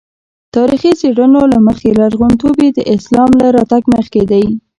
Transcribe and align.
تاریخي 0.55 0.91
څېړنو 0.99 1.41
له 1.53 1.57
مخې 1.67 1.89
لرغونتوب 1.99 2.55
یې 2.63 2.69
د 2.73 2.79
اسلام 2.95 3.29
له 3.39 3.47
راتګ 3.55 3.83
مخکې 3.95 4.21
دی. 4.31 4.45